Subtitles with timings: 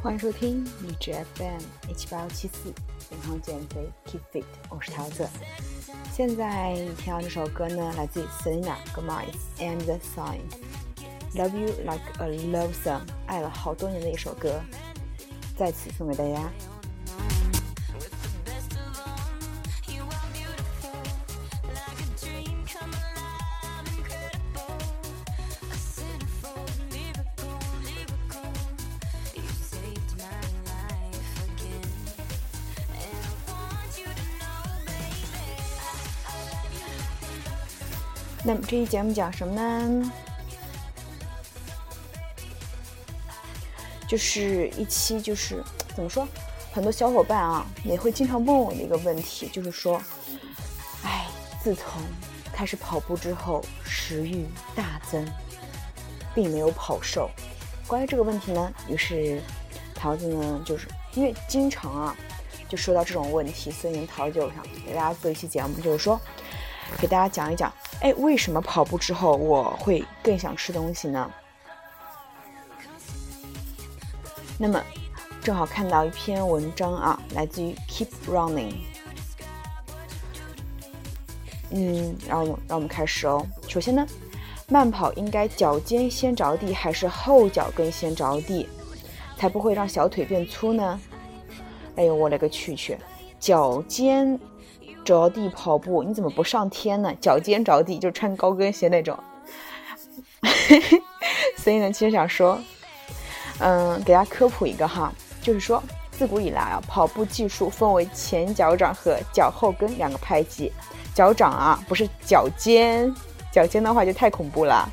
[0.00, 1.60] 欢迎收听荔枝 FM
[1.90, 2.72] 一七八幺七四，
[3.10, 5.28] 健康减肥 Keep Fit，我是桃子。
[6.12, 14.60] 现在听到这首歌呢，来自于 Selena Gomez and the Sign，Love You Like a Love Song，爱了好多年的一首歌，
[15.58, 16.48] 再次送给大家。
[38.44, 40.27] 那么这期节目讲什么呢？
[44.08, 45.62] 就是一期就是
[45.94, 46.26] 怎么说，
[46.72, 50.00] 很多小伙伴啊也会经常问我的一个问题，就是说，
[51.04, 51.26] 哎，
[51.62, 52.02] 自从
[52.52, 55.24] 开始跑步之后，食欲大增，
[56.34, 57.30] 并没有跑瘦。
[57.86, 59.42] 关于这个问题呢，于是
[59.94, 62.16] 桃子呢，就是因为经常啊
[62.68, 66.18] 就说到这种问题，所以呢，桃子就想给大家做一期节目，就是说
[66.98, 67.70] 给大家讲一讲。
[68.00, 71.30] 哎，为什么跑步之后我会更想吃东西呢？
[74.58, 74.82] 那么，
[75.40, 78.74] 正好看到一篇文章啊，来自于 Keep Running。
[81.70, 83.46] 嗯，让我让我们开始哦。
[83.68, 84.06] 首先呢，
[84.68, 88.68] 慢跑应该脚尖先着地，还是后脚跟先着地，
[89.36, 91.00] 才不会让小腿变粗呢？
[91.96, 92.98] 哎呦，我勒个去去，
[93.38, 94.38] 脚尖。
[95.04, 97.14] 着地跑步，你怎么不上天呢？
[97.18, 99.18] 脚尖着地就穿高跟鞋那种。
[101.56, 102.60] 所以呢，其实想说，
[103.60, 110.72] 嗯，给大家科普一个哈，就是说，自古以来啊，跑步技术分为前脚掌和脚后跟两个派系。
[111.14, 113.12] 脚掌啊，不是脚尖，
[113.52, 114.88] 脚尖的话就太恐怖了。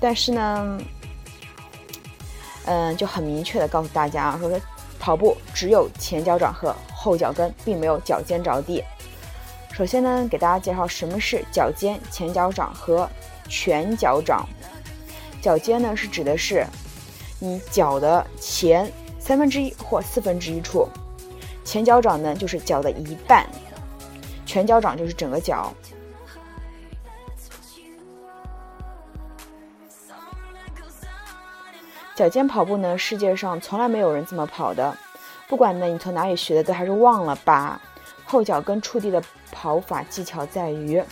[0.00, 0.78] 但是呢，
[2.64, 4.50] 嗯，就很明确的告诉大家啊，说
[4.98, 8.82] 跑步只有前脚掌和后脚跟，并没有脚尖着地。
[9.72, 13.08] 首先呢，给大家介绍什么是脚尖、前脚掌和
[13.48, 14.44] 全脚掌。
[15.40, 16.66] 脚尖呢是指的是
[17.40, 20.86] 你脚的前三分之一或四分之一处，
[21.64, 23.48] 前脚掌呢就是脚的一半，
[24.46, 25.72] 全脚掌就是整个脚。
[32.14, 34.94] 脚尖跑步呢，世界上从来没有人这么跑的，
[35.48, 37.80] 不管呢你从哪里学的，都还是忘了吧。
[38.26, 41.02] 后脚跟触地的跑法技巧在于，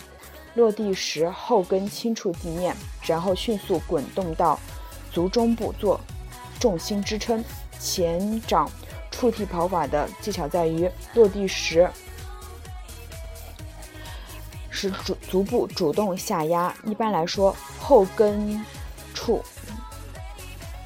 [0.53, 4.59] 落地时后跟轻触地面，然后迅速滚动到
[5.11, 5.99] 足中部做
[6.59, 7.43] 重心支撑。
[7.79, 8.69] 前掌
[9.09, 11.89] 触地跑法的技巧在于，落地时
[14.69, 16.73] 使足足部主动下压。
[16.83, 18.63] 一般来说，后跟
[19.13, 19.41] 触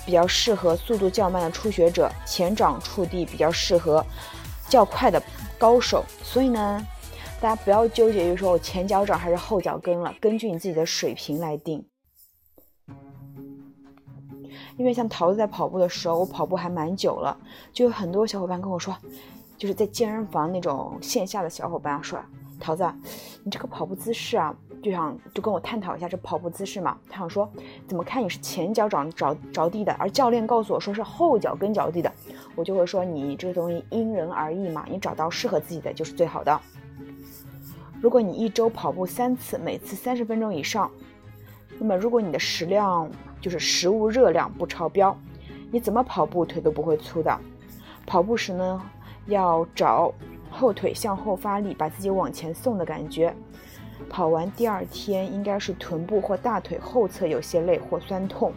[0.06, 4.06] 比较适合速度较慢的初学者，前掌触地比较适合
[4.70, 5.22] 较快的。
[5.60, 6.86] 高手，所以呢，
[7.40, 11.86] 大家不要纠结于说我前脚掌还是后脚跟了，根据你自己的水平来定。
[14.78, 17.38] 因为像桃子在跑步的时候，我跑步还蛮久了，
[17.72, 18.96] 就有很多小伙伴跟我说，
[19.58, 22.20] 就是在健身房那种线下的小伙伴说，
[22.60, 22.86] 桃子，
[23.44, 24.56] 你这个跑步姿势啊。
[24.82, 27.50] 就想就跟我探讨一下这跑步姿势嘛，他想说
[27.88, 32.12] 怎么看你是前脚掌着着地的，而教练告诉我说是后脚跟着地的，
[32.54, 36.60] 我就会说你这个东西因人而异嘛，你找到适合自己的就是最好的。
[38.02, 40.92] 如果你一周跑步三次，每次三十分钟以上，
[41.80, 43.10] 那么如果你的食量
[43.44, 45.14] 就是食物热量不超标，
[45.70, 47.38] 你怎么跑步腿都不会粗的。
[48.06, 48.82] 跑步时呢，
[49.26, 50.14] 要找
[50.50, 53.36] 后腿向后发力，把自己往前送的感觉。
[54.10, 58.54] 跑完第二天应该是臀部或大腿后侧有些累或酸痛。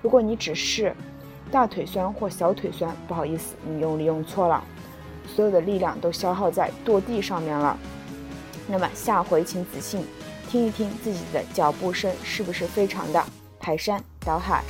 [0.00, 0.94] 如果你只是
[1.50, 4.62] 大腿酸或小腿酸，不好意思，你用力用错了，
[5.26, 7.76] 所有的力量都消耗在跺地上面了。
[8.68, 10.06] 那么下回请仔细
[10.48, 13.24] 听一听自己的脚步声是不是非常的
[13.60, 14.64] 排山倒海。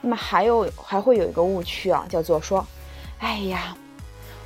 [0.00, 2.66] 那么还有还会有一个误区啊，叫做说，
[3.20, 3.76] 哎呀。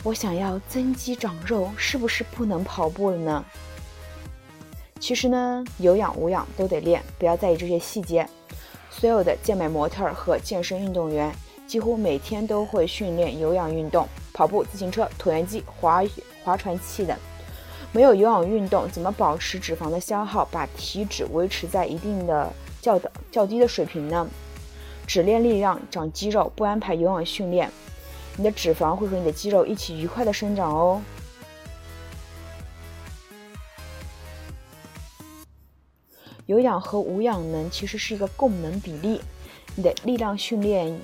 [0.02, 3.44] 我想要增肌长肉，是不是不能跑步了呢？
[5.00, 8.24] 其实呢，有氧无氧都得练，不要在意这些细节。
[8.88, 11.34] 所有的健美模特和健身运动员
[11.66, 16.04] 几乎每天都会训练有氧运动，跑步、自行车、椭圆机、划
[16.44, 17.18] 划船器等。
[17.96, 22.52] 没有有氧运动，怎么保持脂肪的消耗，把体脂维持在一定的
[22.82, 24.28] 较的较低的水平呢？
[25.06, 27.72] 只练力量长肌肉，不安排有氧训练，
[28.36, 31.00] 你的脂肪会和你的肌肉一起愉快的生长哦。
[36.44, 39.22] 有氧和无氧能其实是一个供能比例，
[39.74, 40.94] 你的力量训练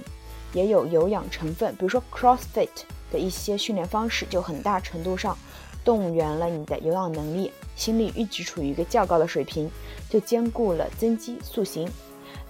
[0.53, 2.69] 也有有氧成分，比如说 CrossFit
[3.11, 5.35] 的一些训练方式就很大程度上
[5.85, 9.71] 动员了你的有氧能力，心率一直处于一个较高的水平，
[10.09, 11.89] 就兼顾了增肌塑形。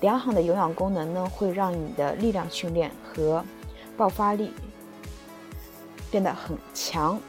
[0.01, 3.45] 良好的有氧功能呢，会让你的力量训练和
[3.97, 4.51] 爆发力
[6.11, 7.21] 变得很强。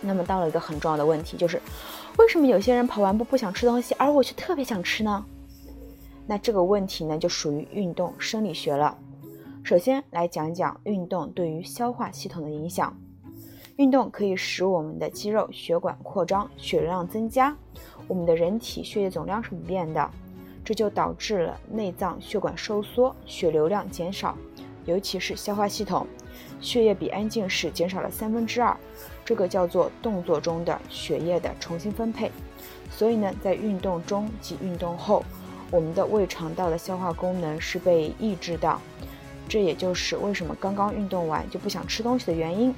[0.00, 1.60] 那么到了一个很重要的问题，就是
[2.18, 5.24] 为什么有些人跑完步不想吃东西，而我却特别想吃呢？
[6.26, 8.98] 那这个问题呢，就属于运动生理学了。
[9.64, 12.96] 首先来讲讲运动对于消化系统的影响。
[13.78, 17.56] 运动可以使我们的肌肉、血管扩张，血流量增加，
[18.08, 20.10] 我们的人体血液总量是不变的。
[20.64, 24.36] 这就导致了内脏血管收缩，血流量减少，
[24.84, 26.04] 尤其是消化系统，
[26.60, 28.76] 血液比安静时减少了三分之二，
[29.24, 32.32] 这个叫做动作中的血液的重新分配。
[32.90, 35.24] 所以呢，在运动中及运动后，
[35.70, 38.76] 我们的胃肠道的消化功能是被抑制的，
[39.48, 42.74] 这也就是为什么刚刚运动完就不想吃东西的原因。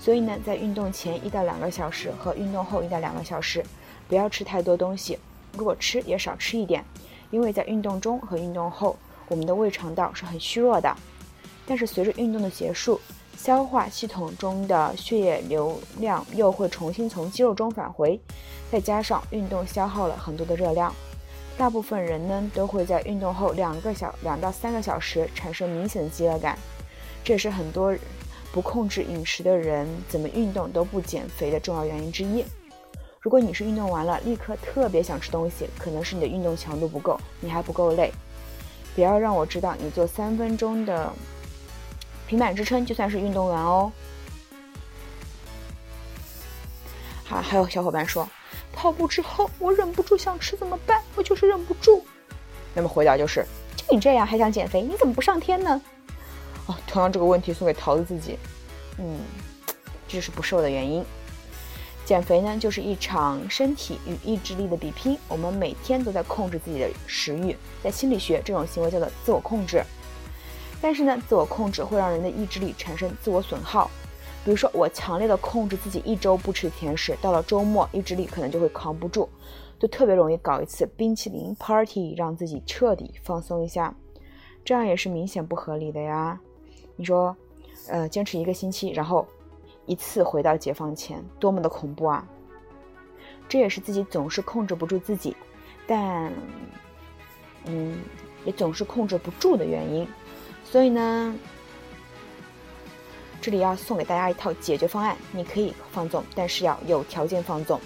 [0.00, 3.62] 所以呢，在运动前一到两个小时和运动后一到两个小时，
[4.08, 5.18] 不要吃太多东西，
[5.56, 6.82] 如果吃也少吃一点。
[7.30, 8.96] 因为在运动中和运动后，
[9.28, 10.96] 我们的胃肠道是很虚弱的。
[11.66, 12.98] 但是随着运动的结束，
[13.36, 18.18] 消化系统中的血液流量又会重新从肌肉中返回，
[18.72, 20.92] 再加上运动消耗了很多的热量，
[21.56, 26.58] 大部分人呢都会在运动后两个小两到三个小时产生明显的饥饿感。
[27.22, 27.94] 这也是很多
[28.52, 32.44] 不控制饮食的人怎么运动都不减肥的重要原因之一。
[33.20, 38.12] 如果你是运动完了立刻特别想吃东西，可能是你的运动强度不够，你还不够累。
[38.94, 41.12] 不要让我知道你做三分钟的
[42.26, 43.92] 平板支撑就算是运动完哦。
[47.24, 48.28] 好，还有小伙伴说，
[48.72, 51.00] 跑步之后我忍不住想吃怎么办？
[51.14, 52.04] 我就是忍不住。
[52.74, 55.80] 那么回答就是，就你这样还想减肥，你怎么不上天呢？
[56.86, 58.38] 同样这个问题送给桃子自己。
[58.98, 59.18] 嗯，
[60.08, 61.04] 这就是不瘦的原因。
[62.04, 65.16] 减肥呢，就是一场身体与意志力的比拼。
[65.28, 69.82] 我们每天都在控制自己的食欲，在心理学，这种行为叫做自我控制。
[70.82, 73.90] 但是呢，自我控制会让人的意志力产生自我损耗。
[74.44, 79.28] 比如说，我强烈的控制自己一周不吃甜食，到了周末，意志力可能就会扛不住，
[79.78, 83.94] 就特别容易搞一次冰淇淋 party，让自己彻底放松一下。
[84.64, 86.40] 这样也是明显不合理的呀。
[87.00, 87.34] 你说，
[87.88, 89.26] 呃，坚持一个星期，然后。
[89.86, 92.24] 一次回到解放前，多么的恐怖啊！
[93.48, 95.36] 这也是自己总是控制不住自己，
[95.84, 96.32] 但，
[97.64, 97.98] 嗯，
[98.44, 100.06] 也总是控制不住的原因。
[100.62, 101.34] 所以呢，
[103.40, 107.80] 这里要送给大家一套解决方案：你可以放纵，但是要有条件放纵。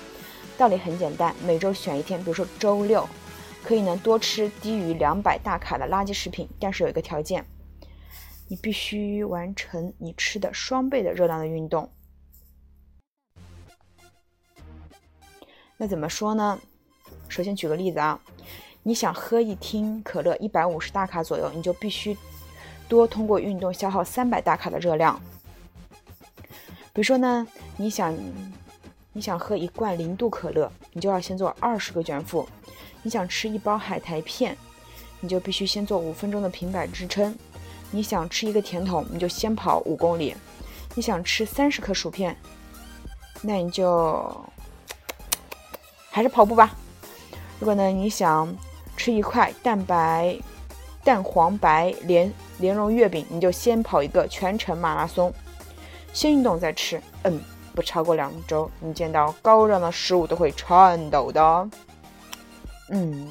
[0.58, 3.08] 道理很简单，每周选一天，比如说周六，
[3.62, 7.46] 可以呢多吃低于两百大卡的垃圾食品，但是有一个条件。
[8.46, 11.91] 你必须完成你吃的双倍的热量的运动。
[15.76, 16.61] 那怎么说呢？
[17.29, 18.21] 首先举个例子啊，
[18.83, 22.16] 你想喝一听可乐一百五十大卡左右，你就必须
[22.88, 25.21] 多通过运动消耗三百大卡的热量。
[26.92, 28.16] 比如说呢，你想
[29.12, 32.47] 你想喝一罐零度可乐，你就要先做二十个卷腹；
[33.02, 34.57] 你想吃一包海苔片，
[35.21, 37.37] 你就必须先做五分钟的平板支撑。
[37.94, 40.34] 你想吃一个甜筒，你就先跑五公里；
[40.96, 42.36] 你想吃三十克薯片，
[43.40, 44.36] 那你就
[46.10, 46.74] 还是跑步吧。
[47.60, 48.52] 如果呢你想
[48.96, 50.36] 吃一块蛋白
[51.04, 55.32] 蛋黄白莲莲蓉月饼，你就先跑一个全程马拉松，
[56.12, 57.00] 先运动再吃。
[57.22, 57.40] 嗯，
[57.76, 61.70] 不超过两周，你见到高热量的食物都会颤抖的。
[62.90, 63.28] 嗯。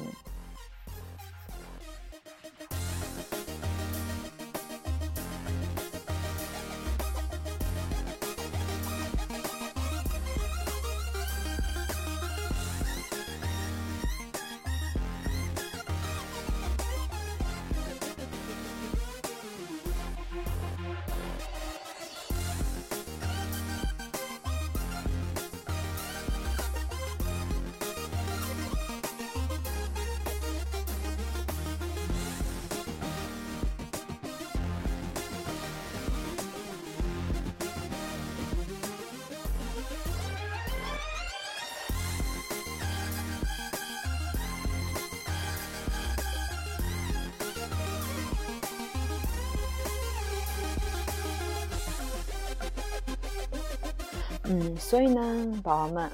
[54.46, 56.10] 嗯，所以呢，宝宝们，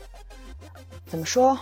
[1.07, 1.59] 怎么说？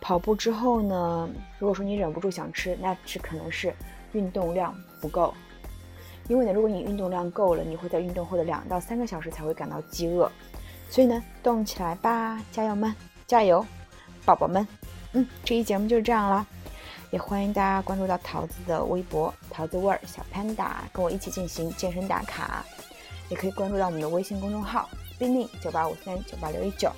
[0.00, 1.28] 跑步之后呢，
[1.58, 3.74] 如果说你忍不住想吃，那是可能是
[4.12, 5.34] 运动量不够。
[6.28, 10.30] 因为呢，如果你运动量够了，你会在运动后的两到三个小时才会感到饥饿。
[10.88, 12.94] 所以呢，动起来吧，家友们，
[13.26, 13.66] 加油，
[14.24, 14.66] 宝宝们。
[15.14, 16.46] 嗯，这期节目就是这样了，
[17.10, 22.64] 也欢迎大家关注到桃子的微博“桃子味儿小 panda”，跟我一起进行健身打卡。
[23.30, 26.92] 也可以关注到我们的微信公众号“b i n i 九八五三九八六一九”。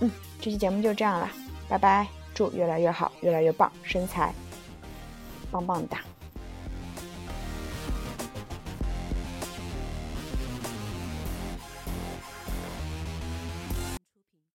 [0.00, 0.10] 嗯，
[0.40, 1.28] 这期节目就这样了。
[1.68, 4.32] 拜拜，祝越来越好，越来越棒，身材
[5.50, 5.98] 棒棒哒。